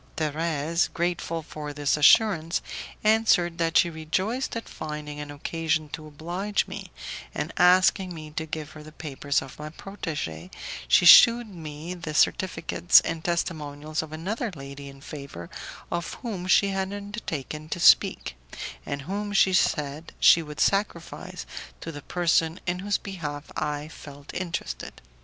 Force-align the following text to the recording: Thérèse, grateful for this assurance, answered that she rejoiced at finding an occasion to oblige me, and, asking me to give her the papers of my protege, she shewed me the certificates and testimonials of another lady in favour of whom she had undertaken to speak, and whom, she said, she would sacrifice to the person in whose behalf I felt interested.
Thérèse, 0.17 0.91
grateful 0.95 1.43
for 1.43 1.73
this 1.73 1.95
assurance, 1.95 2.63
answered 3.03 3.59
that 3.59 3.77
she 3.77 3.87
rejoiced 3.91 4.55
at 4.55 4.67
finding 4.67 5.19
an 5.19 5.29
occasion 5.29 5.89
to 5.89 6.07
oblige 6.07 6.65
me, 6.67 6.89
and, 7.35 7.53
asking 7.55 8.11
me 8.11 8.31
to 8.31 8.47
give 8.47 8.71
her 8.71 8.81
the 8.81 8.91
papers 8.91 9.43
of 9.43 9.59
my 9.59 9.69
protege, 9.69 10.49
she 10.87 11.05
shewed 11.05 11.47
me 11.47 11.93
the 11.93 12.15
certificates 12.15 12.99
and 13.01 13.23
testimonials 13.23 14.01
of 14.01 14.11
another 14.11 14.49
lady 14.55 14.89
in 14.89 15.01
favour 15.01 15.51
of 15.91 16.15
whom 16.23 16.47
she 16.47 16.69
had 16.69 16.91
undertaken 16.91 17.69
to 17.69 17.79
speak, 17.79 18.35
and 18.87 19.03
whom, 19.03 19.31
she 19.31 19.53
said, 19.53 20.13
she 20.19 20.41
would 20.41 20.59
sacrifice 20.59 21.45
to 21.79 21.91
the 21.91 22.01
person 22.01 22.59
in 22.65 22.79
whose 22.79 22.97
behalf 22.97 23.51
I 23.55 23.87
felt 23.87 24.33
interested. 24.33 24.99